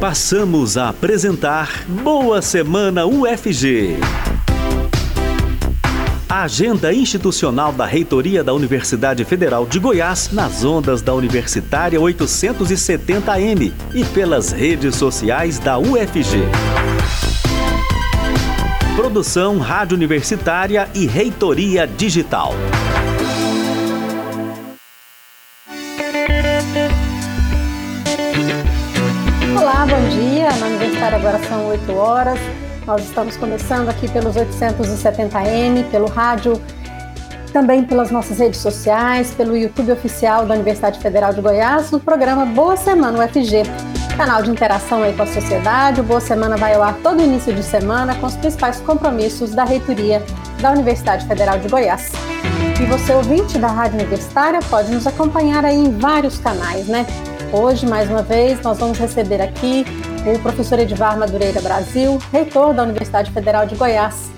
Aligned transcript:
Passamos 0.00 0.78
a 0.78 0.88
apresentar 0.88 1.84
Boa 1.86 2.40
Semana 2.40 3.04
UFG. 3.04 3.98
Agenda 6.26 6.90
institucional 6.90 7.70
da 7.70 7.84
Reitoria 7.84 8.42
da 8.42 8.54
Universidade 8.54 9.22
Federal 9.26 9.66
de 9.66 9.78
Goiás 9.78 10.30
nas 10.32 10.64
ondas 10.64 11.02
da 11.02 11.12
Universitária 11.12 12.00
870M 12.00 13.74
e 13.92 14.02
pelas 14.06 14.52
redes 14.52 14.96
sociais 14.96 15.58
da 15.58 15.78
UFG. 15.78 16.48
Produção 18.96 19.58
Rádio 19.58 19.98
Universitária 19.98 20.88
e 20.94 21.06
Reitoria 21.06 21.86
Digital. 21.86 22.54
Universitária 31.10 31.16
agora 31.16 31.38
são 31.48 31.66
8 31.66 31.92
horas. 31.92 32.38
Nós 32.86 33.02
estamos 33.02 33.36
começando 33.36 33.88
aqui 33.88 34.08
pelos 34.08 34.36
870M, 34.36 35.90
pelo 35.90 36.08
rádio, 36.08 36.60
também 37.52 37.84
pelas 37.84 38.10
nossas 38.10 38.38
redes 38.38 38.60
sociais, 38.60 39.32
pelo 39.32 39.56
YouTube 39.56 39.92
oficial 39.92 40.46
da 40.46 40.54
Universidade 40.54 41.00
Federal 41.00 41.32
de 41.32 41.40
Goiás, 41.40 41.90
no 41.90 41.98
programa 41.98 42.46
Boa 42.46 42.76
Semana 42.76 43.24
UFG, 43.24 43.62
canal 44.16 44.42
de 44.42 44.50
interação 44.50 45.02
aí 45.02 45.12
com 45.12 45.22
a 45.22 45.26
sociedade. 45.26 46.00
O 46.00 46.04
Boa 46.04 46.20
Semana 46.20 46.56
vai 46.56 46.74
ao 46.74 46.82
ar 46.82 46.94
todo 47.02 47.20
início 47.20 47.52
de 47.52 47.62
semana 47.62 48.14
com 48.14 48.26
os 48.26 48.36
principais 48.36 48.80
compromissos 48.80 49.50
da 49.50 49.64
reitoria 49.64 50.22
da 50.60 50.70
Universidade 50.70 51.26
Federal 51.26 51.58
de 51.58 51.68
Goiás. 51.68 52.12
E 52.80 52.86
você, 52.86 53.12
ouvinte 53.12 53.58
da 53.58 53.68
Rádio 53.68 53.98
Universitária, 53.98 54.60
pode 54.70 54.90
nos 54.90 55.06
acompanhar 55.06 55.64
aí 55.64 55.76
em 55.76 55.98
vários 55.98 56.38
canais, 56.38 56.86
né? 56.86 57.04
Hoje, 57.52 57.84
mais 57.84 58.08
uma 58.08 58.22
vez, 58.22 58.60
nós 58.62 58.78
vamos 58.78 58.96
receber 58.96 59.42
aqui 59.42 59.84
o 60.26 60.38
professor 60.40 60.78
Edvar 60.78 61.18
Madureira 61.18 61.62
Brasil, 61.62 62.18
reitor 62.30 62.74
da 62.74 62.82
Universidade 62.82 63.30
Federal 63.30 63.66
de 63.66 63.74
Goiás. 63.74 64.30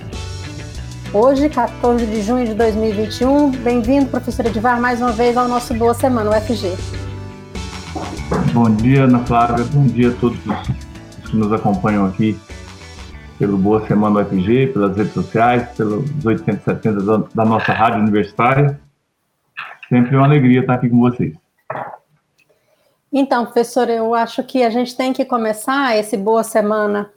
Hoje, 1.12 1.48
14 1.48 2.06
de 2.06 2.22
junho 2.22 2.46
de 2.46 2.54
2021, 2.54 3.50
bem-vindo, 3.50 4.06
professor 4.06 4.46
Edvar, 4.46 4.80
mais 4.80 5.00
uma 5.00 5.10
vez 5.10 5.36
ao 5.36 5.48
nosso 5.48 5.74
Boa 5.74 5.92
Semana 5.92 6.30
UFG. 6.30 6.76
Bom 8.52 8.70
dia, 8.76 9.04
Ana 9.04 9.18
Flávia, 9.20 9.64
bom 9.72 9.84
dia 9.84 10.10
a 10.10 10.12
todos 10.12 10.38
os 10.46 11.30
que 11.30 11.36
nos 11.36 11.52
acompanham 11.52 12.06
aqui 12.06 12.38
pelo 13.36 13.58
Boa 13.58 13.84
Semana 13.86 14.20
UFG, 14.20 14.68
pelas 14.68 14.96
redes 14.96 15.12
sociais, 15.12 15.68
pelos 15.76 16.24
870 16.24 17.28
da 17.34 17.44
nossa 17.44 17.72
rádio 17.72 18.00
universitária. 18.00 18.80
Sempre 19.88 20.14
uma 20.14 20.26
alegria 20.26 20.60
estar 20.60 20.74
aqui 20.74 20.88
com 20.88 21.00
vocês. 21.00 21.41
Então, 23.12 23.44
professor, 23.44 23.90
eu 23.90 24.14
acho 24.14 24.42
que 24.42 24.62
a 24.62 24.70
gente 24.70 24.96
tem 24.96 25.12
que 25.12 25.22
começar 25.22 25.98
esse 25.98 26.16
Boa 26.16 26.42
Semana 26.42 27.12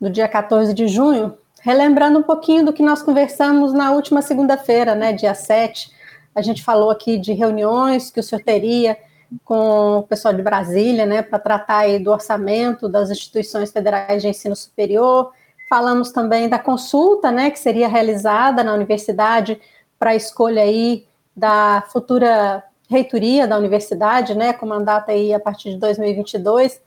do 0.00 0.08
dia 0.08 0.28
14 0.28 0.72
de 0.72 0.86
junho, 0.86 1.36
relembrando 1.60 2.20
um 2.20 2.22
pouquinho 2.22 2.64
do 2.64 2.72
que 2.72 2.82
nós 2.82 3.02
conversamos 3.02 3.72
na 3.72 3.90
última 3.90 4.22
segunda-feira, 4.22 4.94
né, 4.94 5.12
dia 5.12 5.34
7. 5.34 5.90
A 6.32 6.40
gente 6.40 6.62
falou 6.62 6.90
aqui 6.90 7.18
de 7.18 7.32
reuniões 7.32 8.08
que 8.08 8.20
o 8.20 8.22
senhor 8.22 8.40
teria 8.44 8.96
com 9.44 9.98
o 9.98 10.02
pessoal 10.04 10.32
de 10.32 10.42
Brasília, 10.42 11.04
né, 11.04 11.22
para 11.22 11.40
tratar 11.40 11.78
aí 11.78 11.98
do 11.98 12.12
orçamento 12.12 12.88
das 12.88 13.10
instituições 13.10 13.72
federais 13.72 14.22
de 14.22 14.28
ensino 14.28 14.54
superior. 14.54 15.32
Falamos 15.68 16.12
também 16.12 16.48
da 16.48 16.58
consulta, 16.58 17.32
né, 17.32 17.50
que 17.50 17.58
seria 17.58 17.88
realizada 17.88 18.62
na 18.62 18.72
universidade 18.72 19.60
para 19.98 20.10
a 20.10 20.14
escolha 20.14 20.62
aí 20.62 21.04
da 21.36 21.82
futura 21.88 22.62
reitoria 22.88 23.46
da 23.46 23.56
universidade, 23.58 24.34
né, 24.34 24.52
com 24.52 24.66
mandato 24.66 25.10
aí 25.10 25.32
a 25.32 25.40
partir 25.40 25.70
de 25.70 25.78
2022. 25.78 26.80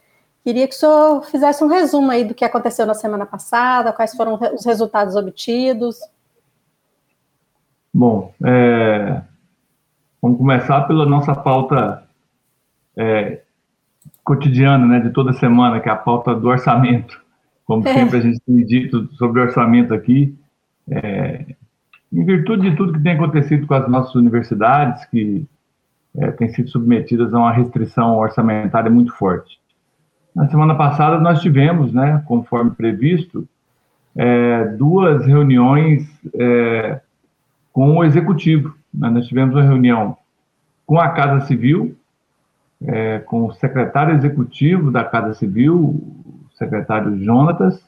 Queria 0.43 0.67
que 0.67 0.75
o 0.75 0.77
senhor 0.77 1.25
fizesse 1.25 1.63
um 1.63 1.67
resumo 1.67 2.09
aí 2.11 2.23
do 2.23 2.33
que 2.33 2.45
aconteceu 2.45 2.85
na 2.85 2.93
semana 2.93 3.25
passada, 3.25 3.91
quais 3.91 4.15
foram 4.15 4.39
os 4.53 4.65
resultados 4.65 5.15
obtidos. 5.15 5.99
Bom, 7.93 8.33
é, 8.45 9.21
vamos 10.21 10.37
começar 10.37 10.81
pela 10.87 11.05
nossa 11.05 11.36
pauta 11.36 12.03
é, 12.95 13.41
cotidiana, 14.23 14.86
né, 14.86 14.99
de 14.99 15.09
toda 15.09 15.33
semana, 15.33 15.80
que 15.80 15.89
é 15.89 15.91
a 15.91 15.95
pauta 15.95 16.33
do 16.36 16.47
orçamento. 16.47 17.21
Como 17.65 17.86
é. 17.87 17.93
sempre 17.93 18.17
a 18.17 18.21
gente 18.21 18.39
tem 18.39 18.65
dito 18.65 19.13
sobre 19.15 19.41
orçamento 19.41 19.93
aqui, 19.93 20.37
é, 20.89 21.45
em 22.13 22.23
virtude 22.23 22.69
de 22.69 22.77
tudo 22.77 22.93
que 22.93 23.03
tem 23.03 23.13
acontecido 23.13 23.67
com 23.67 23.73
as 23.73 23.89
nossas 23.89 24.15
universidades, 24.15 25.03
que 25.05 25.45
é, 26.17 26.32
têm 26.32 26.50
sido 26.50 26.70
submetidas 26.70 27.33
a 27.33 27.38
uma 27.38 27.52
restrição 27.52 28.17
orçamentária 28.17 28.89
muito 28.89 29.14
forte. 29.14 29.60
Na 30.36 30.48
semana 30.50 30.76
passada, 30.76 31.20
nós 31.20 31.42
tivemos, 31.42 31.94
né, 31.94 32.23
conforme 32.26 32.72
previsto, 32.72 33.48
é, 34.16 34.66
duas 34.66 35.26
reuniões 35.26 36.08
é, 36.33 37.00
com 37.72 37.98
o 37.98 38.04
executivo. 38.04 38.76
Né? 38.94 39.10
Nós 39.10 39.28
tivemos 39.28 39.55
uma 39.55 39.64
reunião 39.64 40.17
com 40.86 41.00
a 41.00 41.10
Casa 41.10 41.45
Civil, 41.45 41.95
é, 42.86 43.20
com 43.20 43.45
o 43.45 43.54
secretário 43.54 44.16
executivo 44.16 44.92
da 44.92 45.04
Casa 45.04 45.34
Civil, 45.34 45.76
o 45.76 46.49
secretário 46.55 47.23
Jonatas, 47.23 47.88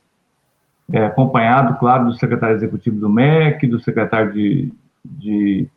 é, 0.92 1.06
acompanhado, 1.06 1.78
claro, 1.80 2.06
do 2.06 2.14
secretário 2.14 2.56
executivo 2.56 3.00
do 3.00 3.10
MEC, 3.10 3.68
do 3.68 3.80
secretário 3.80 4.34
de, 4.34 4.74
de 5.06 5.68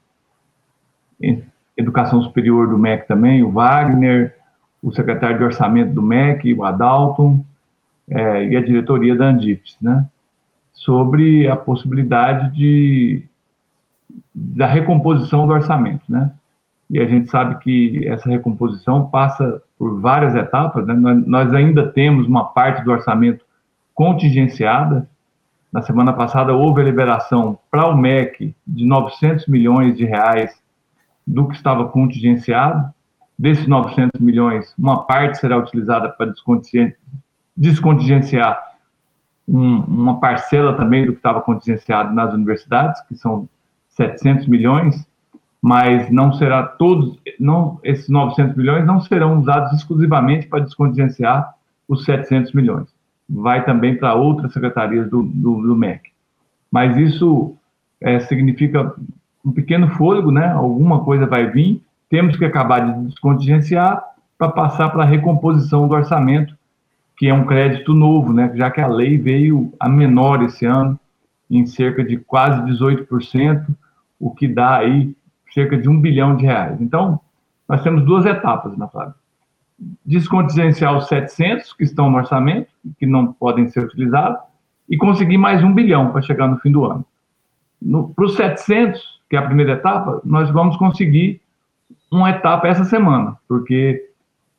Educação 1.76 2.22
Superior 2.22 2.68
do 2.68 2.78
MEC 2.78 3.06
também, 3.06 3.42
o 3.42 3.50
Wagner, 3.50 4.36
o 4.82 4.92
secretário 4.92 5.38
de 5.38 5.44
Orçamento 5.44 5.92
do 5.92 6.02
MEC, 6.02 6.52
o 6.52 6.64
Adalton, 6.64 7.44
é, 8.08 8.44
e 8.46 8.56
a 8.56 8.60
diretoria 8.60 9.16
da 9.16 9.26
Andips, 9.26 9.76
né? 9.80 10.06
Sobre 10.72 11.48
a 11.48 11.56
possibilidade 11.56 12.54
de, 12.54 13.22
da 14.34 14.66
recomposição 14.66 15.46
do 15.46 15.52
orçamento, 15.52 16.02
né? 16.08 16.32
E 16.90 17.00
a 17.00 17.06
gente 17.06 17.30
sabe 17.30 17.58
que 17.60 18.06
essa 18.06 18.28
recomposição 18.28 19.08
passa 19.08 19.62
por 19.78 19.98
várias 19.98 20.34
etapas, 20.34 20.86
né? 20.86 20.94
nós, 20.94 21.54
ainda 21.54 21.88
temos 21.88 22.26
uma 22.26 22.44
parte 22.44 22.84
do 22.84 22.92
orçamento 22.92 23.44
contingenciada. 23.94 25.08
Na 25.72 25.80
semana 25.80 26.12
passada 26.12 26.52
houve 26.52 26.82
a 26.82 26.84
liberação 26.84 27.58
para 27.70 27.88
o 27.88 27.96
MEC 27.96 28.54
de 28.66 28.84
900 28.84 29.46
milhões 29.46 29.96
de 29.96 30.04
reais 30.04 30.61
do 31.26 31.48
que 31.48 31.54
estava 31.54 31.88
contingenciado. 31.88 32.92
Desses 33.38 33.66
900 33.66 34.20
milhões, 34.20 34.74
uma 34.78 35.04
parte 35.04 35.38
será 35.38 35.56
utilizada 35.56 36.08
para 36.10 36.32
descontingenciar 37.56 38.72
um, 39.48 39.80
uma 39.80 40.20
parcela 40.20 40.74
também 40.76 41.04
do 41.06 41.12
que 41.12 41.18
estava 41.18 41.40
contingenciado 41.40 42.14
nas 42.14 42.32
universidades, 42.32 43.00
que 43.02 43.16
são 43.16 43.48
700 43.88 44.46
milhões, 44.46 45.06
mas 45.60 46.10
não 46.10 46.32
será 46.32 46.64
todos, 46.64 47.18
não, 47.38 47.78
esses 47.84 48.08
900 48.08 48.56
milhões 48.56 48.86
não 48.86 49.00
serão 49.00 49.38
usados 49.38 49.72
exclusivamente 49.72 50.46
para 50.46 50.60
descontingenciar 50.60 51.54
os 51.88 52.04
700 52.04 52.52
milhões. 52.52 52.88
Vai 53.28 53.64
também 53.64 53.96
para 53.96 54.14
outras 54.14 54.52
secretarias 54.52 55.08
do, 55.08 55.22
do, 55.22 55.62
do 55.62 55.76
MEC. 55.76 56.10
Mas 56.70 56.96
isso 56.96 57.56
é, 58.00 58.18
significa 58.20 58.94
um 59.44 59.52
pequeno 59.52 59.88
fôlego, 59.90 60.30
né? 60.30 60.50
Alguma 60.52 61.04
coisa 61.04 61.26
vai 61.26 61.50
vir, 61.50 61.82
temos 62.08 62.36
que 62.36 62.44
acabar 62.44 62.80
de 62.80 63.06
descontingenciar 63.06 64.02
para 64.38 64.48
passar 64.48 64.90
para 64.90 65.02
a 65.02 65.06
recomposição 65.06 65.86
do 65.88 65.94
orçamento, 65.94 66.56
que 67.16 67.28
é 67.28 67.34
um 67.34 67.44
crédito 67.44 67.94
novo, 67.94 68.32
né? 68.32 68.50
Já 68.54 68.70
que 68.70 68.80
a 68.80 68.86
lei 68.86 69.18
veio 69.18 69.72
a 69.78 69.88
menor 69.88 70.42
esse 70.42 70.66
ano, 70.66 70.98
em 71.50 71.66
cerca 71.66 72.02
de 72.02 72.16
quase 72.16 72.62
18%, 72.62 73.66
o 74.18 74.30
que 74.30 74.48
dá 74.48 74.78
aí 74.78 75.14
cerca 75.52 75.76
de 75.76 75.88
um 75.88 76.00
bilhão 76.00 76.36
de 76.36 76.46
reais. 76.46 76.80
Então, 76.80 77.20
nós 77.68 77.82
temos 77.82 78.04
duas 78.04 78.24
etapas, 78.24 78.76
na 78.76 78.88
Flávia. 78.88 79.14
Descontingenciar 80.04 80.96
os 80.96 81.08
700 81.08 81.72
que 81.74 81.84
estão 81.84 82.10
no 82.10 82.16
orçamento, 82.16 82.68
que 82.98 83.06
não 83.06 83.32
podem 83.32 83.68
ser 83.68 83.84
utilizados, 83.84 84.40
e 84.88 84.96
conseguir 84.96 85.38
mais 85.38 85.62
um 85.62 85.72
bilhão 85.72 86.10
para 86.10 86.22
chegar 86.22 86.46
no 86.46 86.58
fim 86.58 86.70
do 86.72 86.84
ano. 86.84 87.04
Para 88.14 88.24
os 88.24 88.36
700, 88.36 89.11
que 89.32 89.36
é 89.36 89.38
a 89.38 89.46
primeira 89.46 89.72
etapa, 89.72 90.20
nós 90.26 90.50
vamos 90.50 90.76
conseguir 90.76 91.40
uma 92.10 92.28
etapa 92.28 92.68
essa 92.68 92.84
semana, 92.84 93.34
porque 93.48 94.10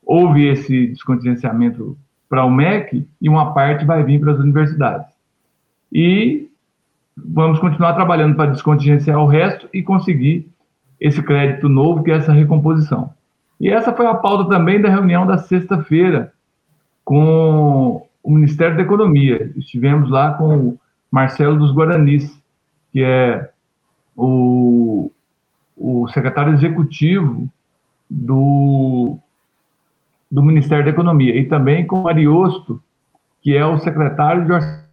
houve 0.04 0.48
esse 0.48 0.88
descontingenciamento 0.88 1.96
para 2.28 2.44
o 2.44 2.50
MEC 2.50 3.08
e 3.22 3.30
uma 3.30 3.54
parte 3.54 3.86
vai 3.86 4.04
vir 4.04 4.20
para 4.20 4.32
as 4.32 4.40
universidades. 4.40 5.06
E 5.92 6.50
vamos 7.16 7.60
continuar 7.60 7.94
trabalhando 7.94 8.36
para 8.36 8.50
descontingenciar 8.50 9.20
o 9.20 9.28
resto 9.28 9.70
e 9.72 9.84
conseguir 9.84 10.50
esse 11.00 11.22
crédito 11.22 11.70
novo, 11.70 12.02
que 12.02 12.10
é 12.10 12.16
essa 12.16 12.34
recomposição. 12.34 13.14
E 13.60 13.70
essa 13.70 13.94
foi 13.94 14.08
a 14.08 14.16
pauta 14.16 14.50
também 14.50 14.82
da 14.82 14.90
reunião 14.90 15.28
da 15.28 15.38
sexta-feira 15.38 16.34
com 17.06 18.08
o 18.24 18.32
Ministério 18.32 18.76
da 18.76 18.82
Economia. 18.82 19.52
Estivemos 19.56 20.10
lá 20.10 20.34
com 20.34 20.58
o 20.58 20.80
Marcelo 21.12 21.60
dos 21.60 21.72
Guaranis, 21.72 22.36
que 22.92 23.04
é 23.04 23.53
o, 24.16 25.12
o 25.76 26.08
secretário 26.10 26.54
executivo 26.54 27.50
do, 28.10 29.18
do 30.32 30.44
Ministério 30.44 30.86
da 30.86 30.92
Economia, 30.92 31.36
e 31.36 31.46
também 31.46 31.86
com 31.86 32.04
o 32.04 32.08
Ariosto, 32.08 32.82
que 33.42 33.56
é 33.56 33.66
o 33.66 33.80
secretário 33.80 34.46
de 34.46 34.52
Orçamento 34.54 34.84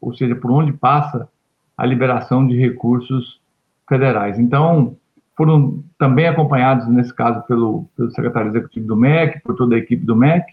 ou 0.00 0.14
seja, 0.14 0.36
por 0.36 0.50
onde 0.50 0.72
passa 0.72 1.28
a 1.76 1.84
liberação 1.84 2.46
de 2.46 2.56
recursos 2.56 3.40
federais. 3.88 4.38
Então, 4.38 4.96
foram 5.36 5.82
também 5.98 6.28
acompanhados, 6.28 6.86
nesse 6.88 7.12
caso, 7.12 7.42
pelo, 7.46 7.86
pelo 7.96 8.10
secretário 8.10 8.48
executivo 8.50 8.86
do 8.86 8.96
MEC, 8.96 9.40
por 9.42 9.54
toda 9.54 9.74
a 9.74 9.78
equipe 9.78 10.04
do 10.04 10.16
MEC, 10.16 10.46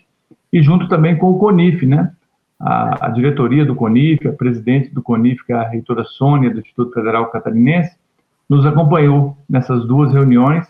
e 0.51 0.61
junto 0.61 0.87
também 0.87 1.17
com 1.17 1.31
o 1.31 1.39
CONIF, 1.39 1.85
né? 1.85 2.11
A, 2.59 3.07
a, 3.07 3.09
diretoria 3.09 3.65
do 3.65 3.75
CONIF, 3.75 4.27
a 4.27 4.33
presidente 4.33 4.89
do 4.89 5.01
CONIF, 5.01 5.43
que 5.45 5.51
é 5.51 5.55
a 5.55 5.67
reitora 5.67 6.03
Sônia, 6.03 6.49
do 6.49 6.59
Instituto 6.59 6.93
Federal 6.93 7.29
Catarinense, 7.29 7.95
nos 8.49 8.65
acompanhou 8.65 9.37
nessas 9.49 9.85
duas 9.85 10.13
reuniões 10.13 10.65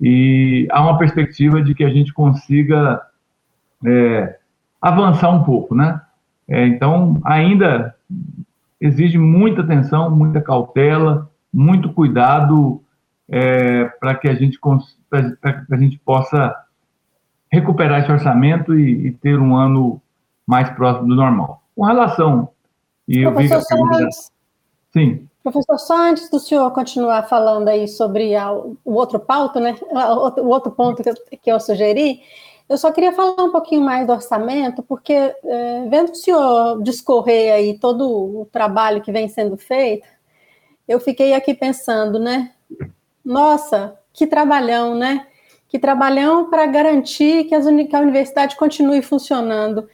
e 0.00 0.66
há 0.70 0.82
uma 0.82 0.98
perspectiva 0.98 1.62
de 1.62 1.74
que 1.74 1.84
a 1.84 1.90
gente 1.90 2.12
consiga 2.12 3.00
é, 3.86 4.36
avançar 4.80 5.30
um 5.30 5.44
pouco, 5.44 5.74
né? 5.74 6.00
É, 6.48 6.66
então, 6.66 7.20
ainda 7.24 7.94
exige 8.80 9.16
muita 9.16 9.62
atenção, 9.62 10.10
muita 10.10 10.40
cautela, 10.40 11.30
muito 11.54 11.92
cuidado 11.92 12.82
é, 13.28 13.84
para 14.00 14.16
que 14.16 14.28
a 14.28 14.34
gente 14.34 14.58
para 15.08 15.64
a 15.70 15.76
gente 15.76 15.98
possa 15.98 16.54
recuperar 17.50 18.00
esse 18.00 18.10
orçamento 18.10 18.74
e, 18.74 19.06
e, 19.06 19.12
ter 19.12 19.38
um 19.38 19.54
ano 19.54 20.01
mais 20.46 20.68
próximo 20.70 21.08
do 21.08 21.14
normal. 21.14 21.62
Com 21.74 21.84
relação 21.84 22.48
e 23.08 23.22
Professor 23.22 23.62
eu 23.70 23.98
vi 23.98 24.08
Sim. 24.92 25.28
Professor, 25.42 25.78
só 25.78 25.96
antes 25.96 26.30
do 26.30 26.38
senhor 26.38 26.70
continuar 26.70 27.24
falando 27.24 27.68
aí 27.68 27.88
sobre 27.88 28.36
a, 28.36 28.52
o 28.52 28.76
outro 28.84 29.18
pauta, 29.18 29.58
né, 29.58 29.74
o 30.38 30.48
outro 30.48 30.70
ponto 30.70 31.02
que 31.02 31.08
eu, 31.08 31.14
que 31.42 31.50
eu, 31.50 31.58
sugeri, 31.58 32.20
eu 32.68 32.78
só 32.78 32.92
queria 32.92 33.12
falar 33.12 33.42
um 33.42 33.50
pouquinho 33.50 33.82
mais 33.82 34.06
do 34.06 34.12
orçamento, 34.12 34.82
porque 34.82 35.12
é, 35.12 35.86
vendo 35.88 36.10
o 36.12 36.14
senhor 36.14 36.82
discorrer 36.82 37.54
aí 37.54 37.78
todo 37.78 38.08
o 38.08 38.48
trabalho 38.52 39.02
que 39.02 39.10
vem 39.10 39.28
sendo 39.28 39.56
feito, 39.56 40.06
eu 40.86 41.00
fiquei 41.00 41.34
aqui 41.34 41.54
pensando, 41.54 42.18
né, 42.20 42.52
nossa, 43.24 43.98
que 44.12 44.26
trabalhão, 44.26 44.94
né? 44.94 45.26
Que 45.68 45.78
trabalhão 45.78 46.50
para 46.50 46.66
garantir 46.66 47.44
que, 47.44 47.54
as, 47.54 47.64
que 47.64 47.96
a 47.96 48.00
universidade 48.00 48.56
continue 48.56 49.00
funcionando. 49.00 49.88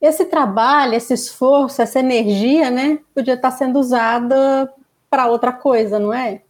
Esse 0.00 0.26
trabalho, 0.26 0.94
esse 0.94 1.14
esforço, 1.14 1.80
essa 1.80 2.00
energia, 2.00 2.70
né, 2.70 2.98
podia 3.14 3.34
estar 3.34 3.50
sendo 3.50 3.78
usada 3.78 4.70
para 5.08 5.26
outra 5.26 5.52
coisa, 5.52 5.98
não 5.98 6.12
é? 6.12 6.42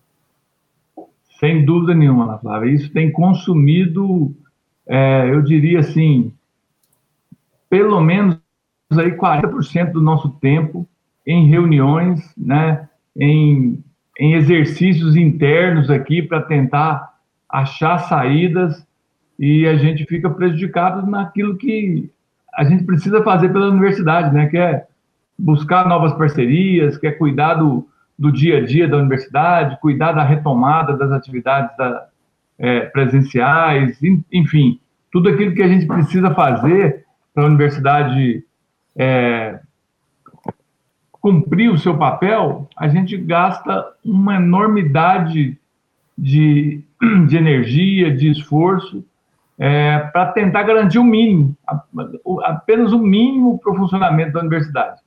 Sem 1.38 1.64
dúvida 1.64 1.94
nenhuma, 1.94 2.24
Ana 2.24 2.38
Flávia. 2.38 2.70
Isso 2.70 2.92
tem 2.92 3.12
consumido, 3.12 4.34
é, 4.86 5.30
eu 5.30 5.42
diria 5.42 5.80
assim, 5.80 6.32
pelo 7.68 8.00
menos 8.00 8.38
aí 8.92 9.12
40% 9.12 9.92
do 9.92 10.00
nosso 10.00 10.30
tempo 10.40 10.88
em 11.26 11.46
reuniões, 11.46 12.32
né, 12.36 12.88
em 13.14 13.84
em 14.18 14.34
exercícios 14.34 15.14
internos 15.14 15.90
aqui 15.90 16.22
para 16.22 16.40
tentar 16.42 17.14
achar 17.48 17.98
saídas 17.98 18.86
e 19.38 19.66
a 19.66 19.76
gente 19.76 20.06
fica 20.06 20.30
prejudicado 20.30 21.06
naquilo 21.08 21.56
que 21.56 22.10
a 22.56 22.64
gente 22.64 22.84
precisa 22.84 23.22
fazer 23.22 23.50
pela 23.50 23.68
universidade, 23.68 24.34
né? 24.34 24.46
Que 24.46 24.58
é 24.58 24.86
buscar 25.38 25.86
novas 25.86 26.14
parcerias, 26.14 26.96
que 26.96 27.06
é 27.06 27.12
cuidar 27.12 27.54
do, 27.54 27.86
do 28.18 28.32
dia 28.32 28.58
a 28.58 28.64
dia 28.64 28.88
da 28.88 28.96
universidade, 28.96 29.78
cuidar 29.80 30.12
da 30.12 30.24
retomada 30.24 30.96
das 30.96 31.12
atividades 31.12 31.76
da, 31.76 32.08
é, 32.58 32.80
presenciais, 32.86 33.98
enfim, 34.32 34.80
tudo 35.12 35.28
aquilo 35.28 35.54
que 35.54 35.62
a 35.62 35.68
gente 35.68 35.86
precisa 35.86 36.34
fazer 36.34 37.04
para 37.34 37.44
a 37.44 37.46
universidade 37.46 38.44
é, 38.96 39.60
cumprir 41.12 41.70
o 41.70 41.78
seu 41.78 41.96
papel, 41.96 42.68
a 42.76 42.88
gente 42.88 43.16
gasta 43.16 43.92
uma 44.04 44.36
enormidade 44.36 45.58
de, 46.16 46.82
de 47.28 47.36
energia, 47.36 48.14
de 48.14 48.30
esforço, 48.30 49.04
é, 49.58 49.98
para 50.12 50.26
tentar 50.32 50.62
garantir 50.64 50.98
o 50.98 51.04
mínimo, 51.04 51.56
apenas 52.44 52.92
o 52.92 52.98
mínimo 52.98 53.58
para 53.58 53.72
o 53.72 53.76
funcionamento 53.76 54.32
da 54.32 54.40
universidade. 54.40 55.00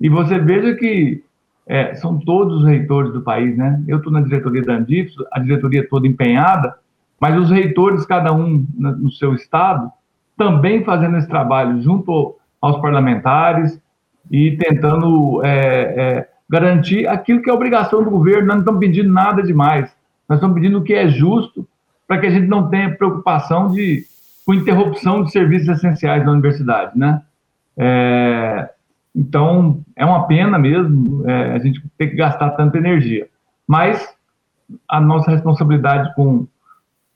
E 0.00 0.08
você 0.08 0.38
veja 0.38 0.74
que 0.74 1.22
é, 1.66 1.94
são 1.94 2.18
todos 2.18 2.62
os 2.62 2.64
reitores 2.64 3.12
do 3.12 3.20
país, 3.20 3.56
né? 3.56 3.82
Eu 3.86 3.98
estou 3.98 4.12
na 4.12 4.22
diretoria 4.22 4.62
da 4.62 4.74
Andips, 4.74 5.14
a 5.30 5.38
diretoria 5.38 5.86
toda 5.88 6.06
empenhada, 6.06 6.74
mas 7.20 7.38
os 7.38 7.50
reitores, 7.50 8.06
cada 8.06 8.32
um 8.32 8.66
no 8.76 9.10
seu 9.10 9.34
estado, 9.34 9.90
também 10.36 10.82
fazendo 10.82 11.18
esse 11.18 11.28
trabalho 11.28 11.82
junto 11.82 12.36
aos 12.60 12.80
parlamentares, 12.80 13.78
e 14.30 14.56
tentando 14.56 15.44
é, 15.44 15.50
é, 15.50 16.28
garantir 16.48 17.06
aquilo 17.08 17.42
que 17.42 17.50
é 17.50 17.52
obrigação 17.52 18.02
do 18.02 18.10
governo. 18.10 18.46
Nós 18.46 18.56
não 18.56 18.60
estamos 18.60 18.80
pedindo 18.80 19.12
nada 19.12 19.42
demais. 19.42 19.92
Nós 20.28 20.38
estamos 20.38 20.54
pedindo 20.54 20.78
o 20.78 20.82
que 20.82 20.94
é 20.94 21.08
justo 21.08 21.66
para 22.10 22.18
que 22.18 22.26
a 22.26 22.30
gente 22.30 22.48
não 22.48 22.68
tenha 22.68 22.92
preocupação 22.96 23.70
de, 23.70 24.04
com 24.44 24.52
interrupção 24.52 25.22
de 25.22 25.30
serviços 25.30 25.68
essenciais 25.68 26.24
da 26.24 26.32
universidade, 26.32 26.98
né? 26.98 27.22
É, 27.78 28.68
então, 29.14 29.80
é 29.94 30.04
uma 30.04 30.26
pena 30.26 30.58
mesmo 30.58 31.22
é, 31.30 31.52
a 31.52 31.58
gente 31.60 31.80
ter 31.96 32.08
que 32.08 32.16
gastar 32.16 32.50
tanta 32.50 32.78
energia. 32.78 33.28
Mas 33.64 34.12
a 34.88 35.00
nossa 35.00 35.30
responsabilidade 35.30 36.12
com, 36.16 36.48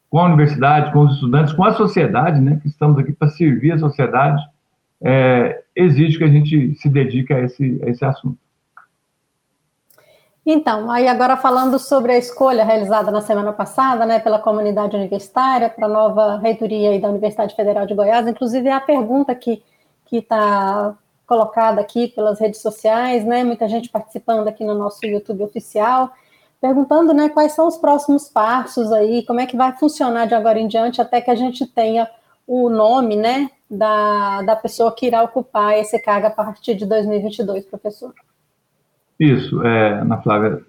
com 0.08 0.20
a 0.20 0.26
universidade, 0.26 0.92
com 0.92 1.00
os 1.00 1.14
estudantes, 1.14 1.52
com 1.52 1.64
a 1.64 1.72
sociedade, 1.72 2.40
né? 2.40 2.60
Que 2.62 2.68
estamos 2.68 2.96
aqui 2.96 3.12
para 3.12 3.30
servir 3.30 3.72
a 3.72 3.78
sociedade, 3.78 4.40
é, 5.02 5.60
exige 5.74 6.18
que 6.18 6.24
a 6.24 6.28
gente 6.28 6.76
se 6.76 6.88
dedique 6.88 7.34
a 7.34 7.40
esse, 7.40 7.80
a 7.84 7.90
esse 7.90 8.04
assunto. 8.04 8.38
Então, 10.46 10.90
aí 10.90 11.08
agora 11.08 11.38
falando 11.38 11.78
sobre 11.78 12.12
a 12.12 12.18
escolha 12.18 12.64
realizada 12.64 13.10
na 13.10 13.22
semana 13.22 13.52
passada, 13.52 14.04
né, 14.04 14.18
pela 14.20 14.38
comunidade 14.38 14.94
universitária 14.94 15.70
para 15.70 15.86
a 15.86 15.88
nova 15.88 16.36
reitoria 16.36 17.00
da 17.00 17.08
Universidade 17.08 17.56
Federal 17.56 17.86
de 17.86 17.94
Goiás, 17.94 18.26
inclusive 18.26 18.68
é 18.68 18.72
a 18.72 18.80
pergunta 18.80 19.34
que 19.34 19.62
que 20.06 20.18
está 20.18 20.94
colocada 21.26 21.80
aqui 21.80 22.08
pelas 22.08 22.38
redes 22.38 22.60
sociais, 22.60 23.24
né, 23.24 23.42
muita 23.42 23.68
gente 23.68 23.88
participando 23.88 24.46
aqui 24.48 24.62
no 24.64 24.74
nosso 24.74 25.04
YouTube 25.06 25.42
oficial, 25.42 26.12
perguntando, 26.60 27.14
né, 27.14 27.28
quais 27.30 27.52
são 27.52 27.66
os 27.66 27.76
próximos 27.76 28.28
passos 28.28 28.92
aí, 28.92 29.24
como 29.24 29.40
é 29.40 29.46
que 29.46 29.56
vai 29.56 29.76
funcionar 29.76 30.26
de 30.26 30.34
agora 30.34 30.58
em 30.58 30.68
diante 30.68 31.00
até 31.00 31.20
que 31.20 31.30
a 31.30 31.34
gente 31.34 31.66
tenha 31.66 32.08
o 32.46 32.68
nome, 32.68 33.16
né, 33.16 33.50
da, 33.68 34.42
da 34.42 34.56
pessoa 34.56 34.94
que 34.94 35.06
irá 35.06 35.22
ocupar 35.22 35.78
esse 35.78 35.98
cargo 35.98 36.26
a 36.26 36.30
partir 36.30 36.74
de 36.74 36.86
2022, 36.86 37.64
professor? 37.64 38.14
Isso, 39.32 39.62
é, 39.62 40.00
Ana 40.00 40.18
Flávia, 40.18 40.60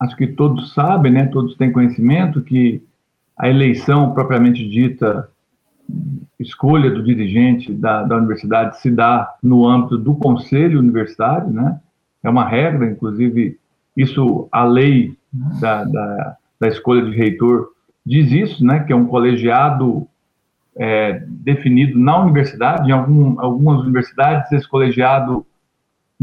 acho 0.00 0.16
que 0.16 0.26
todos 0.26 0.74
sabem, 0.74 1.12
né, 1.12 1.26
todos 1.26 1.56
têm 1.56 1.72
conhecimento 1.72 2.42
que 2.42 2.82
a 3.36 3.48
eleição 3.48 4.12
propriamente 4.12 4.68
dita, 4.68 5.28
escolha 6.38 6.90
do 6.90 7.02
dirigente 7.02 7.72
da, 7.72 8.02
da 8.02 8.16
universidade 8.16 8.80
se 8.80 8.90
dá 8.90 9.34
no 9.42 9.68
âmbito 9.68 9.98
do 9.98 10.14
conselho 10.14 10.78
universitário, 10.78 11.50
né, 11.50 11.80
é 12.22 12.30
uma 12.30 12.44
regra, 12.44 12.86
inclusive, 12.86 13.58
isso, 13.96 14.48
a 14.50 14.64
lei 14.64 15.16
da, 15.60 15.84
da, 15.84 16.36
da 16.58 16.68
escolha 16.68 17.04
de 17.04 17.16
reitor 17.16 17.68
diz 18.04 18.30
isso, 18.32 18.64
né, 18.64 18.80
que 18.80 18.92
é 18.92 18.96
um 18.96 19.06
colegiado 19.06 20.06
é, 20.76 21.22
definido 21.28 21.98
na 21.98 22.20
universidade. 22.20 22.88
Em 22.88 22.92
algum, 22.92 23.40
algumas 23.40 23.80
universidades, 23.80 24.50
esse 24.52 24.68
colegiado 24.68 25.46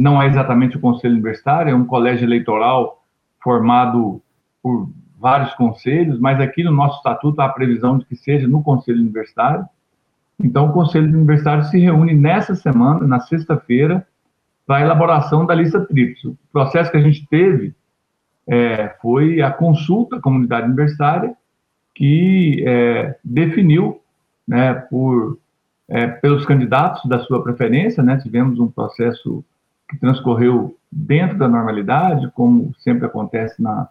não 0.01 0.19
é 0.19 0.25
exatamente 0.25 0.77
o 0.77 0.79
conselho 0.79 1.13
universitário, 1.13 1.71
é 1.71 1.75
um 1.75 1.85
colégio 1.85 2.25
eleitoral 2.25 3.03
formado 3.43 4.19
por 4.61 4.89
vários 5.19 5.53
conselhos, 5.53 6.19
mas 6.19 6.39
aqui 6.39 6.63
no 6.63 6.71
nosso 6.71 6.97
estatuto 6.97 7.39
há 7.39 7.45
a 7.45 7.49
previsão 7.49 7.99
de 7.99 8.05
que 8.05 8.15
seja 8.15 8.47
no 8.47 8.63
conselho 8.63 8.99
universitário. 8.99 9.63
Então, 10.39 10.69
o 10.69 10.73
conselho 10.73 11.07
universitário 11.07 11.65
se 11.65 11.77
reúne 11.77 12.15
nessa 12.15 12.55
semana, 12.55 13.05
na 13.05 13.19
sexta-feira, 13.19 14.05
para 14.65 14.77
a 14.77 14.81
elaboração 14.81 15.45
da 15.45 15.53
lista 15.53 15.79
tríplice. 15.85 16.29
O 16.29 16.37
processo 16.51 16.89
que 16.89 16.97
a 16.97 17.01
gente 17.01 17.27
teve 17.27 17.75
é, 18.47 18.95
foi 19.03 19.39
a 19.39 19.51
consulta 19.51 20.15
à 20.15 20.19
comunidade 20.19 20.65
universitária, 20.65 21.35
que 21.93 22.63
é, 22.65 23.15
definiu 23.23 24.01
né, 24.47 24.73
por, 24.73 25.37
é, 25.87 26.07
pelos 26.07 26.43
candidatos 26.43 27.07
da 27.07 27.19
sua 27.19 27.43
preferência, 27.43 28.01
né, 28.01 28.17
tivemos 28.17 28.59
um 28.59 28.67
processo 28.67 29.45
que 29.91 29.99
transcorreu 29.99 30.75
dentro 30.91 31.37
da 31.37 31.47
normalidade, 31.47 32.31
como 32.33 32.73
sempre 32.79 33.05
acontece 33.05 33.61
na, 33.61 33.87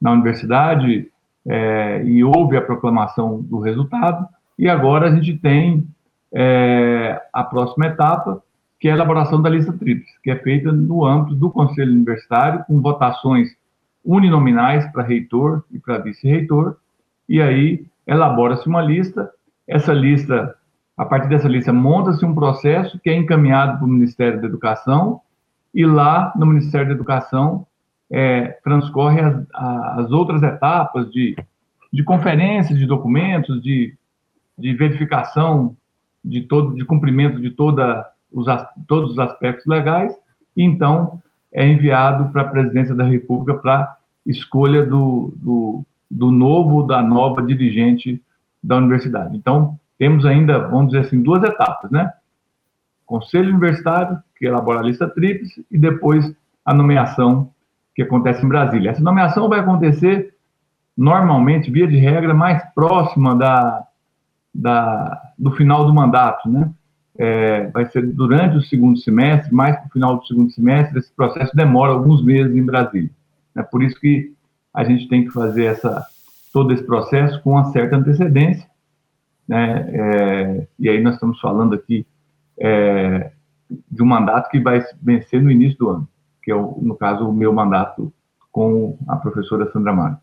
na 0.00 0.10
universidade, 0.12 1.08
é, 1.46 2.02
e 2.04 2.24
houve 2.24 2.56
a 2.56 2.62
proclamação 2.62 3.40
do 3.40 3.60
resultado, 3.60 4.26
e 4.58 4.68
agora 4.68 5.08
a 5.08 5.14
gente 5.14 5.38
tem 5.38 5.86
é, 6.32 7.20
a 7.32 7.44
próxima 7.44 7.86
etapa, 7.86 8.42
que 8.80 8.88
é 8.88 8.92
a 8.92 8.94
elaboração 8.94 9.40
da 9.40 9.50
lista 9.50 9.72
tríplice, 9.72 10.12
que 10.22 10.30
é 10.30 10.36
feita 10.36 10.72
no 10.72 11.04
âmbito 11.04 11.36
do 11.36 11.50
Conselho 11.50 11.92
Universitário, 11.92 12.64
com 12.66 12.80
votações 12.80 13.48
uninominais 14.04 14.90
para 14.90 15.02
reitor 15.02 15.62
e 15.70 15.78
para 15.78 15.98
vice-reitor, 15.98 16.76
e 17.28 17.40
aí 17.40 17.86
elabora-se 18.06 18.66
uma 18.66 18.82
lista. 18.82 19.30
Essa 19.66 19.92
lista 19.92 20.54
A 20.96 21.04
partir 21.04 21.28
dessa 21.28 21.48
lista, 21.48 21.72
monta-se 21.72 22.24
um 22.24 22.34
processo 22.34 22.98
que 23.00 23.10
é 23.10 23.16
encaminhado 23.16 23.78
para 23.78 23.86
o 23.86 23.90
Ministério 23.90 24.40
da 24.40 24.46
Educação 24.46 25.20
e 25.74 25.84
lá 25.84 26.32
no 26.36 26.46
Ministério 26.46 26.86
da 26.86 26.94
Educação 26.94 27.66
é, 28.10 28.58
transcorre 28.62 29.20
as, 29.20 29.44
as, 29.52 30.10
outras 30.12 30.42
etapas 30.42 31.10
de, 31.10 31.36
de 31.92 32.04
conferências 32.04 32.78
de 32.78 32.86
documentos, 32.86 33.60
de, 33.60 33.96
de 34.56 34.74
verificação 34.74 35.76
de 36.24 36.42
todo, 36.42 36.74
de 36.74 36.84
cumprimento 36.84 37.40
de 37.40 37.50
toda 37.50 38.06
os, 38.30 38.46
todos 38.86 39.12
os 39.12 39.18
aspectos 39.18 39.66
legais, 39.66 40.14
e 40.56 40.62
então 40.62 41.20
é 41.52 41.66
enviado 41.66 42.30
para 42.30 42.42
a 42.42 42.48
Presidência 42.48 42.94
da 42.94 43.04
República 43.04 43.58
para 43.60 43.96
escolha 44.26 44.84
do, 44.84 45.34
do, 45.36 45.84
do 46.10 46.30
novo, 46.30 46.84
da 46.84 47.02
nova 47.02 47.42
dirigente 47.42 48.22
da 48.62 48.76
universidade. 48.76 49.36
Então, 49.36 49.78
temos 49.98 50.24
ainda, 50.24 50.58
vamos 50.68 50.92
dizer 50.92 51.06
assim, 51.06 51.22
duas 51.22 51.42
etapas, 51.42 51.90
né? 51.90 52.12
Conselho 53.06 53.50
Universitário, 53.50 54.18
que 54.44 54.48
elabora 54.48 54.80
a 54.80 54.82
lista 54.82 55.08
tríplice, 55.08 55.64
e 55.70 55.78
depois 55.78 56.30
a 56.64 56.74
nomeação 56.74 57.50
que 57.94 58.02
acontece 58.02 58.44
em 58.44 58.48
Brasília. 58.48 58.90
Essa 58.90 59.02
nomeação 59.02 59.48
vai 59.48 59.60
acontecer, 59.60 60.34
normalmente, 60.94 61.70
via 61.70 61.86
de 61.86 61.96
regra, 61.96 62.34
mais 62.34 62.62
próxima 62.74 63.34
da, 63.34 63.86
da, 64.54 65.32
do 65.38 65.50
final 65.52 65.86
do 65.86 65.94
mandato, 65.94 66.48
né? 66.48 66.70
É, 67.16 67.68
vai 67.68 67.86
ser 67.86 68.04
durante 68.12 68.56
o 68.56 68.62
segundo 68.62 68.98
semestre, 68.98 69.54
mais 69.54 69.76
para 69.76 69.86
o 69.86 69.90
final 69.90 70.16
do 70.18 70.26
segundo 70.26 70.50
semestre, 70.50 70.98
esse 70.98 71.12
processo 71.12 71.54
demora 71.56 71.92
alguns 71.92 72.22
meses 72.22 72.54
em 72.54 72.64
Brasília. 72.64 73.10
É 73.56 73.62
por 73.62 73.82
isso 73.82 73.98
que 74.00 74.32
a 74.74 74.82
gente 74.82 75.08
tem 75.08 75.24
que 75.24 75.30
fazer 75.30 75.66
essa, 75.66 76.04
todo 76.52 76.72
esse 76.72 76.82
processo 76.82 77.40
com 77.42 77.52
uma 77.52 77.66
certa 77.66 77.96
antecedência, 77.96 78.68
né? 79.48 79.88
É, 79.92 80.66
e 80.78 80.88
aí 80.88 81.00
nós 81.00 81.14
estamos 81.14 81.40
falando 81.40 81.74
aqui 81.74 82.04
é, 82.58 83.30
de 83.68 84.02
um 84.02 84.06
mandato 84.06 84.50
que 84.50 84.60
vai 84.60 84.84
vencer 85.00 85.42
no 85.42 85.50
início 85.50 85.78
do 85.78 85.90
ano, 85.90 86.08
que 86.42 86.50
é, 86.50 86.54
o, 86.54 86.78
no 86.80 86.96
caso, 86.96 87.28
o 87.28 87.32
meu 87.32 87.52
mandato 87.52 88.12
com 88.50 88.96
a 89.08 89.16
professora 89.16 89.70
Sandra 89.72 89.92
Mara. 89.92 90.22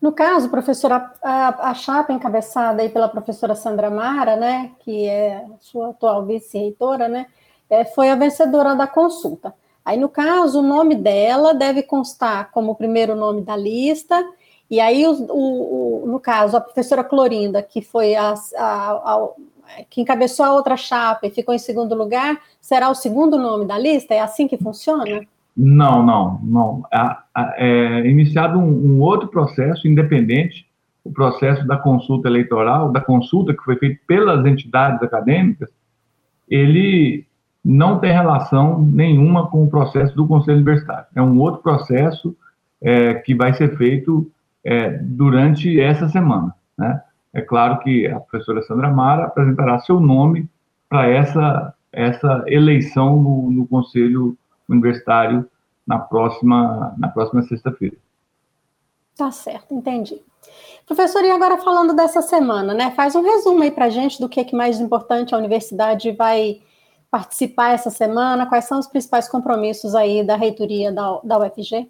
No 0.00 0.12
caso, 0.12 0.50
professora, 0.50 1.12
a, 1.22 1.70
a 1.70 1.74
chapa 1.74 2.12
encabeçada 2.12 2.82
aí 2.82 2.88
pela 2.88 3.08
professora 3.08 3.54
Sandra 3.54 3.88
Mara, 3.88 4.36
né, 4.36 4.72
que 4.80 5.06
é 5.06 5.46
sua 5.60 5.90
atual 5.90 6.26
vice-reitora, 6.26 7.08
né, 7.08 7.26
é, 7.70 7.84
foi 7.84 8.10
a 8.10 8.16
vencedora 8.16 8.74
da 8.74 8.86
consulta. 8.86 9.54
Aí, 9.84 9.96
no 9.96 10.08
caso, 10.08 10.60
o 10.60 10.62
nome 10.62 10.94
dela 10.94 11.54
deve 11.54 11.82
constar 11.82 12.50
como 12.50 12.72
o 12.72 12.74
primeiro 12.74 13.14
nome 13.14 13.42
da 13.42 13.56
lista 13.56 14.24
e 14.72 14.80
aí, 14.80 15.06
o, 15.06 15.12
o, 15.12 16.04
o, 16.04 16.06
no 16.06 16.18
caso, 16.18 16.56
a 16.56 16.60
professora 16.60 17.04
Clorinda, 17.04 17.62
que 17.62 17.82
foi 17.82 18.14
a, 18.14 18.32
a, 18.56 19.28
que 19.90 20.00
encabeçou 20.00 20.44
a 20.44 20.52
outra 20.52 20.76
chapa 20.76 21.26
e 21.26 21.30
ficou 21.30 21.54
em 21.54 21.58
segundo 21.58 21.94
lugar, 21.94 22.38
será 22.60 22.90
o 22.90 22.94
segundo 22.94 23.38
nome 23.38 23.66
da 23.66 23.78
lista? 23.78 24.14
É 24.14 24.20
assim 24.20 24.46
que 24.48 24.56
funciona? 24.56 25.22
Não, 25.56 26.02
não, 26.02 26.40
não. 26.42 26.82
É, 27.56 28.06
iniciado 28.08 28.58
um, 28.58 28.96
um, 28.96 29.00
outro 29.00 29.28
processo 29.28 29.86
independente, 29.86 30.66
o 31.04 31.12
processo 31.12 31.66
da 31.66 31.76
consulta 31.76 32.28
eleitoral, 32.28 32.90
da 32.90 33.00
consulta 33.00 33.52
que 33.52 33.62
foi 33.62 33.76
feita 33.76 34.00
pelas 34.06 34.46
entidades 34.46 35.02
acadêmicas, 35.02 35.68
ele 36.48 37.26
não 37.64 37.98
tem 37.98 38.12
relação 38.12 38.80
nenhuma 38.80 39.48
com 39.48 39.62
o 39.62 39.70
processo 39.70 40.14
do 40.14 40.26
Conselho 40.26 40.56
Universitário. 40.56 41.06
É 41.14 41.22
um 41.22 41.38
outro 41.38 41.62
processo 41.62 42.36
é, 42.80 43.14
que 43.14 43.34
vai 43.34 43.52
ser 43.54 43.76
feito 43.76 44.30
é, 44.64 44.90
durante 44.90 45.80
essa 45.80 46.08
semana. 46.08 46.54
Né? 46.76 47.00
É 47.34 47.40
claro 47.40 47.78
que 47.80 48.06
a 48.06 48.20
professora 48.20 48.62
Sandra 48.62 48.90
Mara 48.90 49.24
apresentará 49.24 49.78
seu 49.80 49.98
nome 49.98 50.48
para 50.88 51.08
essa, 51.08 51.74
essa 51.90 52.44
eleição 52.46 53.20
no, 53.20 53.50
no 53.50 53.66
Conselho 53.66 54.36
Universitário 54.68 55.48
na 55.86 55.98
próxima, 55.98 56.94
na 56.98 57.08
próxima 57.08 57.42
sexta-feira. 57.42 57.96
Tá 59.16 59.30
certo, 59.30 59.74
entendi. 59.74 60.20
Professor, 60.86 61.22
e 61.24 61.30
agora 61.30 61.58
falando 61.58 61.94
dessa 61.94 62.20
semana, 62.22 62.74
né? 62.74 62.90
Faz 62.92 63.14
um 63.14 63.22
resumo 63.22 63.62
aí 63.62 63.70
para 63.70 63.86
a 63.86 63.90
gente 63.90 64.20
do 64.20 64.28
que 64.28 64.40
é 64.40 64.44
que 64.44 64.56
mais 64.56 64.80
importante 64.80 65.34
a 65.34 65.38
universidade 65.38 66.12
vai 66.12 66.60
participar 67.10 67.72
essa 67.72 67.90
semana, 67.90 68.46
quais 68.46 68.64
são 68.64 68.78
os 68.78 68.86
principais 68.86 69.28
compromissos 69.28 69.94
aí 69.94 70.24
da 70.24 70.34
reitoria 70.34 70.90
da, 70.90 71.20
da 71.22 71.38
UFG? 71.38 71.88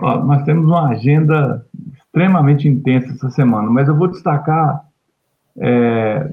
Ó, 0.00 0.18
nós 0.18 0.44
temos 0.44 0.66
uma 0.66 0.88
agenda 0.90 1.64
extremamente 2.08 2.66
intensa 2.66 3.12
essa 3.12 3.30
semana, 3.30 3.70
mas 3.70 3.86
eu 3.86 3.96
vou 3.96 4.08
destacar 4.08 4.84
é, 5.56 6.30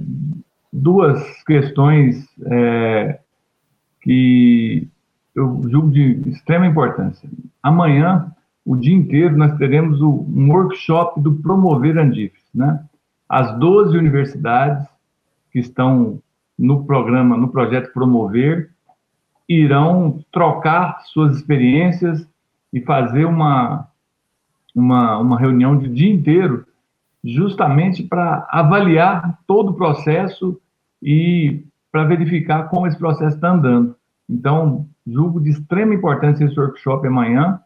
duas 0.71 1.43
questões 1.43 2.27
é, 2.45 3.19
que 4.01 4.87
eu 5.35 5.61
julgo 5.69 5.91
de 5.91 6.29
extrema 6.29 6.65
importância. 6.65 7.29
Amanhã, 7.61 8.31
o 8.65 8.75
dia 8.75 8.95
inteiro, 8.95 9.37
nós 9.37 9.57
teremos 9.57 10.01
um 10.01 10.49
workshop 10.49 11.21
do 11.21 11.35
Promover 11.35 11.97
Andifes, 11.97 12.43
né? 12.53 12.83
As 13.27 13.57
12 13.59 13.97
universidades 13.97 14.87
que 15.51 15.59
estão 15.59 16.19
no 16.57 16.85
programa, 16.85 17.35
no 17.35 17.49
projeto 17.49 17.91
Promover, 17.91 18.69
irão 19.47 20.23
trocar 20.31 21.01
suas 21.05 21.35
experiências 21.37 22.27
e 22.71 22.81
fazer 22.81 23.25
uma, 23.25 23.87
uma, 24.75 25.17
uma 25.17 25.39
reunião 25.39 25.77
de 25.77 25.87
dia 25.87 26.11
inteiro, 26.13 26.65
justamente 27.23 28.03
para 28.03 28.45
avaliar 28.51 29.39
todo 29.47 29.69
o 29.69 29.73
processo 29.73 30.59
e 31.01 31.63
para 31.91 32.03
verificar 32.03 32.69
como 32.69 32.85
esse 32.85 32.97
processo 32.97 33.35
está 33.35 33.51
andando. 33.51 33.95
Então, 34.29 34.85
julgo 35.07 35.39
de 35.39 35.51
extrema 35.51 35.93
importância 35.93 36.43
esse 36.43 36.59
workshop 36.59 37.07
amanhã. 37.07 37.59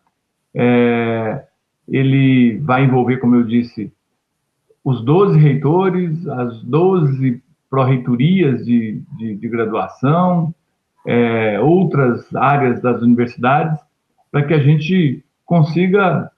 É, 0.53 1.45
ele 1.87 2.59
vai 2.59 2.83
envolver, 2.83 3.17
como 3.17 3.35
eu 3.35 3.43
disse, 3.43 3.91
os 4.83 5.03
12 5.03 5.37
reitores, 5.39 6.27
as 6.27 6.61
12 6.63 7.41
pró-reitorias 7.69 8.65
de, 8.65 9.01
de, 9.17 9.35
de, 9.35 9.47
graduação, 9.47 10.53
é, 11.05 11.59
outras 11.59 12.33
áreas 12.35 12.81
das 12.81 13.01
universidades, 13.01 13.79
para 14.31 14.43
que 14.43 14.53
a 14.53 14.59
gente 14.59 15.23
consiga 15.45 16.31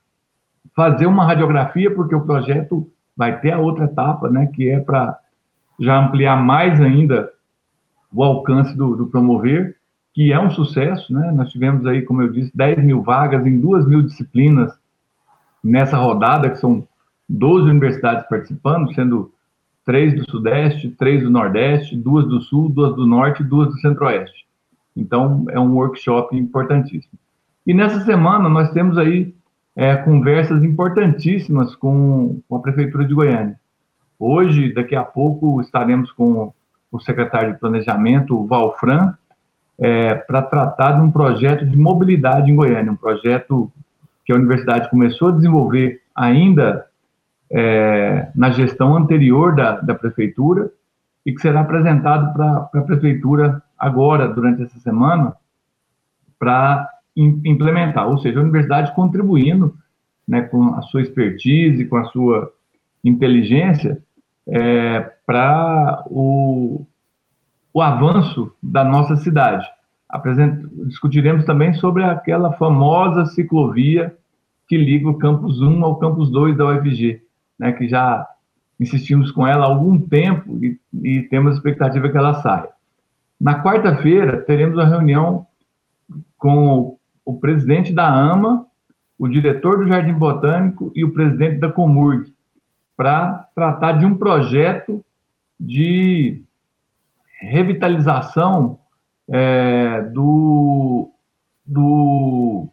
fazer 0.76 1.06
uma 1.06 1.26
radiografia, 1.26 1.94
porque 1.94 2.16
o 2.16 2.22
projeto 2.26 2.90
vai 3.16 3.40
ter 3.40 3.52
a 3.52 3.60
outra 3.60 3.86
etapa, 3.86 4.30
né, 4.30 4.48
que 4.48 4.70
é 4.70 4.80
para 4.80 5.18
já 5.80 5.98
ampliar 5.98 6.42
mais 6.42 6.80
ainda 6.80 7.32
o 8.14 8.24
alcance 8.24 8.76
do, 8.76 8.96
do, 8.96 9.08
promover, 9.08 9.76
que 10.14 10.32
é 10.32 10.40
um 10.40 10.52
sucesso, 10.52 11.14
né? 11.14 11.32
Nós 11.32 11.50
tivemos 11.50 11.86
aí, 11.86 12.02
como 12.02 12.22
eu 12.22 12.32
disse, 12.32 12.56
10 12.56 12.84
mil 12.84 13.02
vagas 13.02 13.46
em 13.46 13.60
2 13.60 13.88
mil 13.88 14.02
disciplinas 14.02 14.72
nessa 15.64 15.98
rodada, 15.98 16.50
que 16.50 16.58
são 16.58 16.86
12 17.30 17.70
universidades 17.70 18.28
participando, 18.28 18.94
sendo 18.94 19.32
três 19.86 20.14
do 20.14 20.30
Sudeste, 20.30 20.90
três 20.90 21.24
do 21.24 21.30
Nordeste, 21.30 21.96
duas 21.96 22.28
do 22.28 22.42
Sul, 22.42 22.70
duas 22.70 22.96
do 22.96 23.08
Norte 23.08 23.42
e 23.42 23.46
duas 23.46 23.70
do 23.70 23.80
Centro-Oeste. 23.80 24.46
Então, 24.96 25.46
é 25.50 25.60
um 25.60 25.74
workshop 25.74 26.36
importantíssimo. 26.36 27.18
E 27.66 27.74
nessa 27.74 28.02
semana 28.02 28.50
nós 28.50 28.72
temos 28.72 28.98
aí 28.98 29.34
é, 29.76 29.96
conversas 29.96 30.64
importantíssimas 30.64 31.76
com, 31.76 32.42
com, 32.48 32.56
a 32.56 32.60
Prefeitura 32.60 33.06
de 33.06 33.14
Goiânia. 33.14 33.60
Hoje, 34.20 34.74
daqui 34.74 34.96
a 34.96 35.04
pouco, 35.04 35.62
estaremos 35.62 36.12
com 36.12 36.54
o 36.92 37.00
secretário 37.00 37.54
de 37.54 37.60
Planejamento, 37.60 38.38
o 38.38 38.46
Valfran, 38.46 39.14
é, 39.80 40.14
para 40.14 40.42
tratar 40.42 40.94
de 40.94 41.02
um 41.02 41.12
projeto 41.12 41.66
de 41.66 41.78
mobilidade 41.78 42.52
em 42.52 42.56
Goiânia, 42.56 42.92
um 42.92 42.98
projeto 42.98 43.72
que 44.26 44.32
a 44.32 44.36
universidade 44.36 44.90
começou 44.90 45.30
a 45.30 45.32
desenvolver 45.32 46.02
ainda 46.14 46.86
é, 47.50 48.30
na 48.36 48.52
gestão 48.52 48.96
anterior 48.96 49.56
da, 49.56 49.80
da 49.82 49.96
Prefeitura 49.96 50.70
e 51.26 51.34
que 51.34 51.42
será 51.42 51.62
apresentado 51.62 52.34
para 52.34 52.70
a 52.74 52.82
Prefeitura 52.84 53.62
agora, 53.78 54.28
durante 54.28 54.64
essa 54.64 54.80
semana, 54.80 55.34
para 56.38 56.88
implementar, 57.16 58.08
ou 58.08 58.18
seja, 58.18 58.40
a 58.40 58.44
universidade 58.44 58.94
contribuindo 58.96 59.76
né, 60.28 60.44
com 60.44 60.76
a 60.76 60.82
sua 60.84 61.02
expertise, 61.02 61.86
com 61.86 61.98
a 61.98 62.06
sua 62.06 62.52
inteligência 63.04 64.02
é, 64.48 65.00
para 65.26 66.04
o, 66.08 66.86
o 67.74 67.82
avanço 67.82 68.54
da 68.62 68.84
nossa 68.84 69.16
cidade. 69.18 69.68
Apresent... 70.08 70.66
Discutiremos 70.88 71.46
também 71.46 71.74
sobre 71.74 72.04
aquela 72.04 72.54
famosa 72.54 73.26
ciclovia 73.26 74.16
que 74.68 74.78
liga 74.78 75.10
o 75.10 75.18
campus 75.18 75.62
1 75.62 75.84
ao 75.84 75.98
campus 75.98 76.32
2 76.32 76.56
da 76.56 76.68
UFG, 76.68 77.22
né, 77.60 77.74
que 77.74 77.90
já 77.90 78.26
insistimos 78.80 79.32
com 79.32 79.46
ela 79.46 79.66
há 79.66 79.68
algum 79.68 80.00
tempo 80.00 80.58
e, 80.64 80.80
e 81.04 81.22
temos 81.24 81.52
a 81.52 81.56
expectativa 81.56 82.10
que 82.10 82.18
ela 82.18 82.42
saia. 82.42 82.70
Na 83.40 83.62
quarta-feira, 83.62 84.42
teremos 84.42 84.80
a 84.80 84.86
reunião 84.86 85.46
com 86.38 86.98
o 87.26 87.40
presidente 87.40 87.94
da 87.94 88.08
AMA, 88.08 88.66
o 89.18 89.28
diretor 89.28 89.78
do 89.78 89.88
Jardim 89.88 90.14
Botânico 90.14 90.92
e 90.96 91.04
o 91.04 91.14
presidente 91.14 91.60
da 91.60 91.72
Comurg, 91.72 92.34
para 92.98 93.48
tratar 93.56 93.94
de 93.94 94.06
um 94.06 94.18
projeto 94.18 95.04
de 95.60 96.44
revitalização 97.40 98.80
é, 99.30 100.02
do, 100.04 101.12
do 101.66 102.68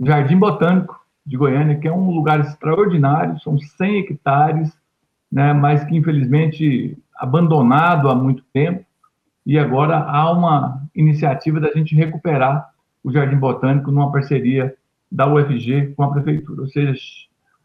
Jardim 0.00 0.38
Botânico 0.38 0.98
de 1.24 1.36
Goiânia, 1.36 1.78
que 1.78 1.88
é 1.88 1.92
um 1.92 2.10
lugar 2.10 2.40
extraordinário, 2.40 3.40
são 3.40 3.58
100 3.58 3.98
hectares, 4.00 4.72
né, 5.30 5.52
mas 5.52 5.84
que 5.84 5.96
infelizmente 5.96 6.98
abandonado 7.16 8.08
há 8.08 8.14
muito 8.14 8.42
tempo, 8.52 8.84
e 9.46 9.58
agora 9.58 9.98
há 9.98 10.30
uma 10.32 10.82
iniciativa 10.94 11.60
da 11.60 11.70
gente 11.72 11.94
recuperar 11.94 12.73
o 13.04 13.12
Jardim 13.12 13.36
Botânico 13.36 13.92
numa 13.92 14.10
parceria 14.10 14.74
da 15.12 15.32
UFG 15.32 15.92
com 15.94 16.02
a 16.02 16.10
prefeitura, 16.10 16.62
ou 16.62 16.66
seja, 16.66 16.98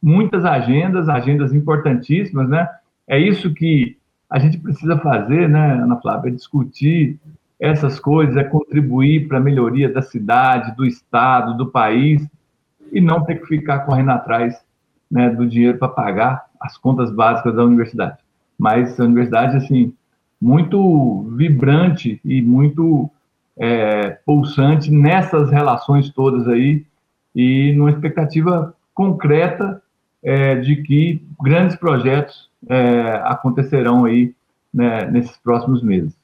muitas 0.02 0.46
agendas, 0.46 1.10
agendas 1.10 1.54
importantíssimas, 1.54 2.48
né? 2.50 2.68
É 3.08 3.18
isso 3.18 3.54
que 3.54 3.98
a 4.30 4.38
gente 4.38 4.60
precisa 4.60 4.98
fazer, 5.00 5.50
né, 5.50 5.74
Ana 5.74 5.96
Flávia, 6.00 6.30
é 6.30 6.34
discutir 6.34 7.18
essas 7.60 8.00
coisas, 8.00 8.38
é 8.38 8.44
contribuir 8.44 9.28
para 9.28 9.38
a 9.38 9.42
melhoria 9.42 9.92
da 9.92 10.02
cidade, 10.02 10.76
do 10.76 10.86
estado, 10.86 11.58
do 11.58 11.72
país, 11.72 12.26
e 12.92 13.02
não 13.02 13.24
ter 13.24 13.36
que 13.36 13.48
ficar 13.48 13.80
correndo 13.80 14.12
atrás 14.12 14.56
né, 15.10 15.30
do 15.30 15.48
dinheiro 15.48 15.78
para 15.78 15.88
pagar 15.88 16.46
as 16.60 16.78
contas 16.78 17.12
básicas 17.12 17.56
da 17.56 17.64
universidade. 17.64 18.18
Mas 18.58 19.00
a 19.00 19.04
universidade, 19.04 19.58
assim, 19.58 19.94
muito 20.40 21.24
vibrante 21.36 22.22
e 22.24 22.42
muito 22.42 23.10
é, 23.60 24.12
pulsante 24.26 24.90
nessas 24.90 25.52
relações 25.52 26.10
todas 26.10 26.48
aí, 26.48 26.86
e 27.36 27.74
numa 27.74 27.92
expectativa 27.92 28.74
concreta 28.94 29.82
é, 30.24 30.56
de 30.56 30.78
que 30.78 31.22
grandes 31.42 31.76
projetos 31.76 32.50
é, 32.68 33.22
acontecerão 33.26 34.06
aí 34.06 34.34
né, 34.74 35.06
nesses 35.06 35.38
próximos 35.38 35.84
meses. 35.84 36.18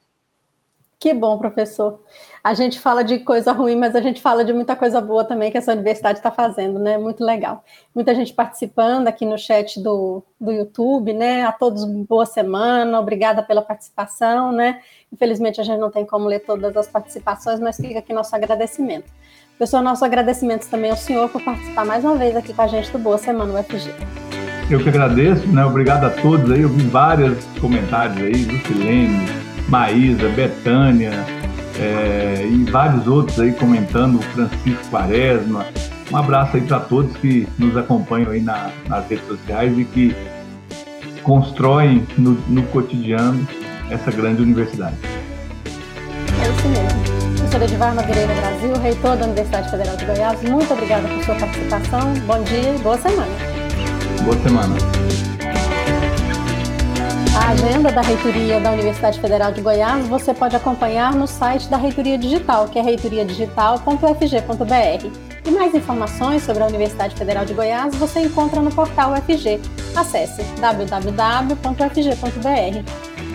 Que 0.98 1.12
bom, 1.12 1.38
professor. 1.38 2.00
A 2.42 2.54
gente 2.54 2.80
fala 2.80 3.04
de 3.04 3.18
coisa 3.18 3.52
ruim, 3.52 3.76
mas 3.76 3.94
a 3.94 4.00
gente 4.00 4.20
fala 4.20 4.42
de 4.44 4.52
muita 4.52 4.74
coisa 4.74 4.98
boa 4.98 5.24
também 5.24 5.50
que 5.50 5.58
essa 5.58 5.72
universidade 5.72 6.18
está 6.18 6.30
fazendo, 6.30 6.78
né? 6.78 6.96
Muito 6.96 7.22
legal. 7.22 7.62
Muita 7.94 8.14
gente 8.14 8.32
participando 8.32 9.06
aqui 9.06 9.26
no 9.26 9.36
chat 9.36 9.78
do, 9.82 10.22
do 10.40 10.50
YouTube, 10.52 11.12
né? 11.12 11.44
A 11.44 11.52
todos 11.52 11.84
boa 11.84 12.24
semana, 12.24 12.98
obrigada 12.98 13.42
pela 13.42 13.60
participação, 13.60 14.52
né? 14.52 14.80
Infelizmente 15.16 15.58
a 15.62 15.64
gente 15.64 15.78
não 15.78 15.90
tem 15.90 16.04
como 16.04 16.28
ler 16.28 16.40
todas 16.40 16.76
as 16.76 16.86
participações, 16.88 17.58
mas 17.58 17.78
fica 17.78 18.00
aqui 18.00 18.12
nosso 18.12 18.36
agradecimento. 18.36 19.06
Pessoal, 19.58 19.82
nosso 19.82 20.04
agradecimento 20.04 20.68
também 20.68 20.90
ao 20.90 20.96
senhor 20.98 21.30
por 21.30 21.42
participar 21.42 21.86
mais 21.86 22.04
uma 22.04 22.16
vez 22.16 22.36
aqui 22.36 22.52
com 22.52 22.60
a 22.60 22.66
gente 22.66 22.92
do 22.92 22.98
Boa 22.98 23.16
Semana 23.16 23.58
UFG. 23.58 23.94
Eu 24.70 24.78
que 24.78 24.90
agradeço, 24.90 25.46
né? 25.48 25.64
Obrigado 25.64 26.04
a 26.04 26.10
todos 26.10 26.50
aí. 26.50 26.60
Eu 26.60 26.68
vi 26.68 26.82
vários 26.88 27.42
comentários 27.58 28.18
aí, 28.18 28.44
Lucilene, 28.44 29.26
Maísa, 29.70 30.28
Betânia 30.28 31.12
é, 31.80 32.46
e 32.46 32.70
vários 32.70 33.06
outros 33.06 33.40
aí 33.40 33.52
comentando, 33.52 34.18
o 34.18 34.22
Francisco 34.22 34.90
Quaresma. 34.90 35.64
Um 36.12 36.16
abraço 36.18 36.58
aí 36.58 36.62
para 36.62 36.80
todos 36.80 37.16
que 37.16 37.48
nos 37.58 37.74
acompanham 37.74 38.32
aí 38.32 38.42
na, 38.42 38.70
nas 38.86 39.08
redes 39.08 39.26
sociais 39.26 39.78
e 39.78 39.84
que 39.86 40.14
constroem 41.22 42.06
no, 42.18 42.32
no 42.50 42.62
cotidiano 42.64 43.48
essa 43.90 44.10
grande 44.10 44.42
universidade. 44.42 44.96
É 45.04 46.50
isso 46.50 46.68
mesmo 46.68 47.16
professor 47.46 47.62
Edivar 47.62 47.94
Nogueira 47.94 48.34
Brasil, 48.34 48.74
reitor 48.80 49.16
da 49.16 49.24
Universidade 49.24 49.70
Federal 49.70 49.96
de 49.96 50.04
Goiás, 50.04 50.42
muito 50.42 50.72
obrigada 50.72 51.08
por 51.08 51.24
sua 51.24 51.34
participação. 51.36 52.12
Bom 52.26 52.42
dia 52.42 52.74
e 52.74 52.78
boa 52.78 52.98
semana. 52.98 53.32
Boa 54.22 54.36
semana. 54.38 54.76
A 57.38 57.50
agenda 57.50 57.92
da 57.92 58.00
reitoria 58.00 58.58
da 58.60 58.72
Universidade 58.72 59.20
Federal 59.20 59.52
de 59.52 59.60
Goiás 59.60 60.08
você 60.08 60.34
pode 60.34 60.56
acompanhar 60.56 61.14
no 61.14 61.26
site 61.26 61.68
da 61.68 61.76
Reitoria 61.76 62.18
Digital, 62.18 62.66
que 62.68 62.78
é 62.78 62.82
reitoriadigital.fg.br. 62.82 65.10
E 65.44 65.50
mais 65.50 65.74
informações 65.74 66.42
sobre 66.42 66.62
a 66.64 66.66
Universidade 66.66 67.14
Federal 67.14 67.44
de 67.44 67.54
Goiás 67.54 67.94
você 67.94 68.20
encontra 68.20 68.60
no 68.60 68.70
portal 68.70 69.12
UFG. 69.12 69.60
Acesse 69.94 70.42
www.ufg.br. 70.60 71.66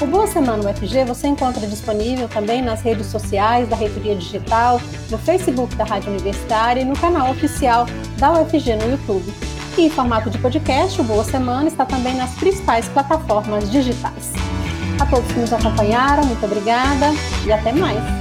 O 0.02 0.06
Boa 0.08 0.26
Semana 0.26 0.68
UFG 0.68 1.06
você 1.06 1.28
encontra 1.28 1.68
disponível 1.68 2.28
também 2.28 2.60
nas 2.60 2.82
redes 2.82 3.06
sociais 3.06 3.70
da 3.70 3.76
Reitoria 3.76 4.16
Digital, 4.16 4.82
no 5.12 5.18
Facebook 5.20 5.76
da 5.76 5.84
Rádio 5.84 6.10
Universitária 6.10 6.82
e 6.82 6.86
no 6.86 6.98
canal 6.98 7.30
oficial 7.30 7.86
da 8.18 8.32
UFG 8.42 8.78
no 8.78 8.90
YouTube. 8.90 9.32
E 9.78 9.82
em 9.84 9.90
formato 9.92 10.32
de 10.32 10.40
podcast, 10.40 11.00
o 11.00 11.04
Boa 11.04 11.24
Semana 11.24 11.68
está 11.68 11.86
também 11.86 12.16
nas 12.16 12.32
principais 12.32 12.90
plataformas 12.90 13.72
digitais. 13.72 14.34
A 15.00 15.06
todos 15.06 15.32
que 15.32 15.40
nos 15.40 15.54
acompanharam, 15.54 16.26
muito 16.26 16.44
obrigada 16.44 17.12
e 17.46 17.52
até 17.52 17.72
mais! 17.72 18.21